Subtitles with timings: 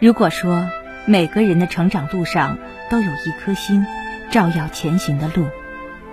[0.00, 0.64] 如果说
[1.06, 2.56] 每个人的成长路上
[2.88, 3.84] 都有一颗星，
[4.30, 5.48] 照耀前行的路，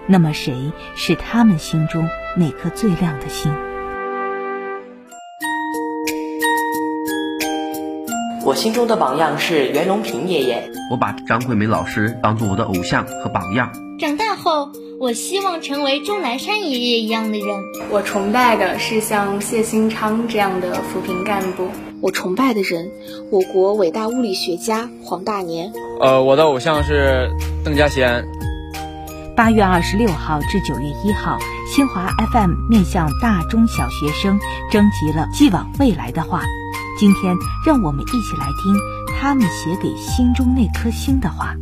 [0.08, 3.54] 那么谁是他们心中那颗最亮的星？
[8.44, 10.72] 我心中的榜样是袁隆平爷爷。
[10.90, 13.72] 我把张桂梅老师当做我的偶像和榜样。
[14.00, 17.48] 长大后，我希望成为钟南山爷爷一样的人。
[17.92, 21.68] 我崇拜的是像谢兴昌这样的扶贫干部。
[22.02, 22.90] 我崇拜的人，
[23.30, 25.72] 我国伟大物理学家黄大年。
[26.00, 27.30] 呃，我的偶像是
[27.64, 28.26] 邓稼先。
[29.36, 34.40] 八月二十六号至九月一号，新华 FM 面向大中小学生
[34.72, 36.42] 征集了寄往未来的话。
[36.98, 38.74] 今天，让我们一起来听
[39.20, 41.54] 他们写给心中那颗星的话。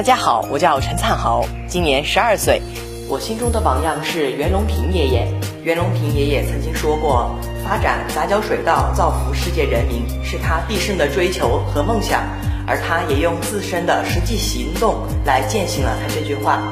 [0.00, 2.62] 大家好，我叫陈灿豪，今年十二岁。
[3.06, 5.28] 我心中的榜样是袁隆平爷爷。
[5.62, 12.22] 袁隆平爷爷曾经说过：“发展杂交水稻，造福世界人民，是他毕生的追求和梦想。”
[12.66, 16.62] 而他也用自身的实际行动来践行了他这句话。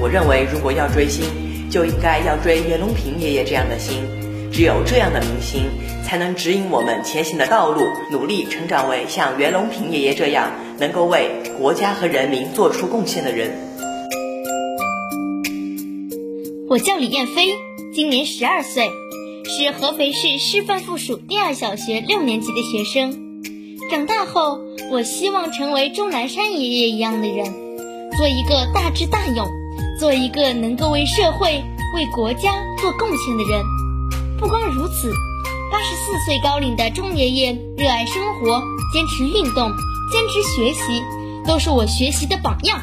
[0.00, 1.24] 我认为，如果要追星，
[1.68, 4.06] 就应该要追袁隆平爷爷这样的星。
[4.52, 5.64] 只有这样的明星，
[6.04, 13.50] 才能指引我们前行的道路，努力成长为像袁隆平爷爷这样能够为国家和人民做出贡献的人。
[16.68, 17.54] 我叫李燕飞，
[17.94, 18.90] 今年十二岁，
[19.44, 23.42] 是合肥市师范附属第二小学六年级的学生。
[23.90, 24.58] 长大后，
[24.90, 27.44] 我希望成为钟南山爷爷一样的人，
[28.16, 29.46] 做一个大智大勇，
[30.00, 31.62] 做一个能够为社会、
[31.94, 33.62] 为国家做贡献的人。
[34.38, 35.10] 不光如此，
[35.72, 38.62] 八十四岁高龄的钟爷爷热爱生活，
[38.92, 39.72] 坚持运动，
[40.12, 41.02] 坚持学习，
[41.46, 42.78] 都是我学习的榜样。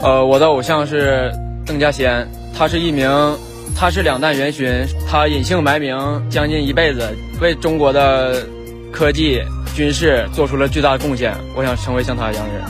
[0.00, 1.32] 呃，我的偶像是
[1.64, 3.08] 邓稼先，他是一名，
[3.76, 4.66] 他是两弹元勋，
[5.08, 5.96] 他隐姓埋名
[6.28, 8.44] 将近一辈子，为中国的
[8.92, 9.40] 科技、
[9.76, 11.32] 军事做出了巨大的贡献。
[11.54, 12.64] 我想成为像他一样的人。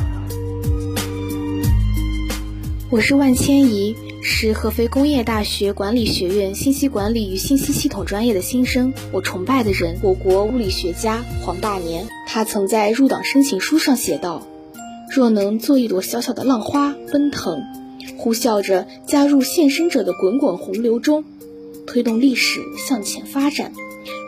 [2.90, 3.96] 我是万千怡。
[4.20, 8.92] 是合肥工业大学管理学院信息管理与信息系统专业的新生。
[9.12, 12.06] 我崇拜的人，我国物理学家黄大年。
[12.26, 14.46] 他曾在入党申请书上写道
[15.10, 17.62] ：“若能做一朵小小的浪花，奔腾，
[18.16, 21.24] 呼啸着加入献身者的滚滚洪流中，
[21.86, 23.72] 推动历史向前发展，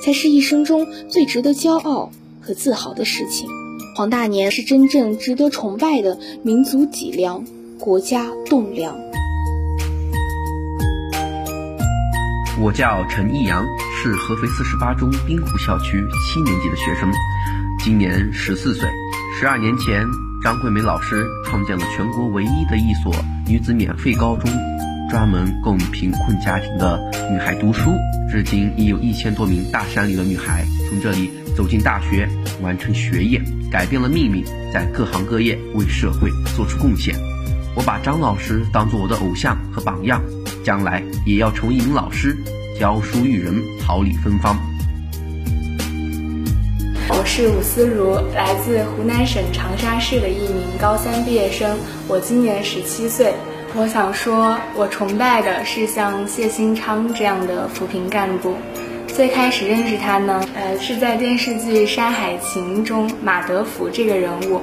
[0.03, 3.49] 才是一生中最值得骄傲和自豪的事情。”
[3.97, 7.45] 黄大年是真正值得崇拜的民族脊梁，
[7.79, 9.10] 国家栋梁。
[12.63, 13.65] 我叫陈义阳，
[13.97, 17.11] 是合肥四十八中滨湖校区七年级的学生，
[17.79, 18.87] 今年十四岁。
[19.39, 20.07] 十二年前，
[20.45, 23.15] 张桂梅老师创建了全国唯一的一所
[23.47, 24.51] 女子免费高中，
[25.09, 27.01] 专门供贫困家庭的
[27.33, 27.93] 女孩读书。
[28.31, 32.29] 至今已有一千多名大山里的女孩从这里走进大学，
[32.61, 33.41] 完成学业，
[33.71, 37.19] 改变了命运，在各行各业为社会做出贡献。
[37.75, 40.21] 我把张老师当做我的偶像和榜样。
[40.65, 42.37] 将来也要成为一名老师，
[42.79, 44.59] 教书育人，桃李芬芳。
[47.09, 53.33] 我是武思如，来自湖南省长沙市的一名高三毕业生，我今年十七岁。
[53.75, 58.55] 我想说，我崇拜的是像谢兴昌这样的扶贫干部。
[59.07, 64.61] 最开始认识他呢，呃，是在电视剧《山海情》中马德福这个人物，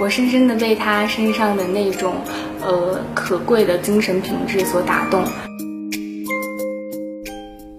[0.00, 2.16] 我深深的被他身上的那种。
[2.64, 5.22] 呃，可贵的精神品质所打动，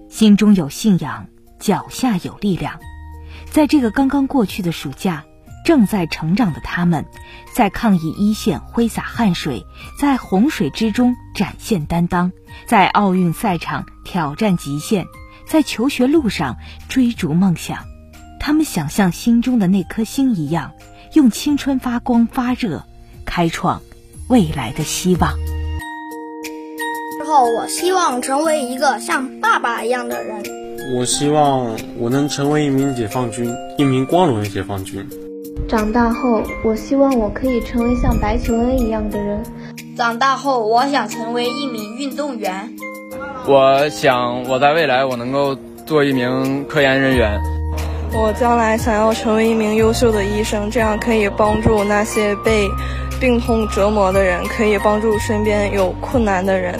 [0.10, 1.26] 心中有信仰，
[1.58, 2.80] 脚下有力量。
[3.50, 5.24] 在这个刚刚过去的暑假，
[5.66, 7.04] 正在成长的他们，
[7.52, 9.66] 在抗疫一线挥洒汗水，
[10.00, 12.32] 在洪水之中展现担当，
[12.68, 15.08] 在奥运赛场挑战极限，
[15.48, 16.58] 在求学路上
[16.90, 17.80] 追逐梦想。
[18.40, 20.74] 他们想像心中的那颗星一样，
[21.14, 22.84] 用青春发光发热，
[23.26, 23.82] 开创。
[24.28, 25.32] 未来的希望。
[27.18, 30.44] 之后，我希望成为一个像爸爸一样的人。
[30.98, 35.08] 我希望我能成为一名解放军，一名光荣的解放军。
[35.68, 39.44] 长大后，我希望我可以成为像白求恩一样的人。
[39.96, 42.76] 长大后，我想成为一名运动员。
[43.48, 45.56] 我想我在未来我能够
[45.86, 47.40] 做一名科研人员。
[48.18, 52.70] 我将来想要成为一名优秀的医生，这样可以帮助那些被。
[53.18, 56.78] 病痛折磨的人可以帮助身边有困难的人。